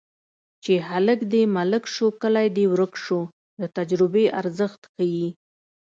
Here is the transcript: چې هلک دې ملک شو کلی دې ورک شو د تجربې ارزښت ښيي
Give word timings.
چې 0.63 0.73
هلک 0.89 1.19
دې 1.33 1.43
ملک 1.57 1.83
شو 1.93 2.07
کلی 2.21 2.47
دې 2.57 2.65
ورک 2.73 2.93
شو 3.05 3.19
د 3.59 3.61
تجربې 3.77 4.25
ارزښت 4.39 4.81
ښيي 4.93 5.27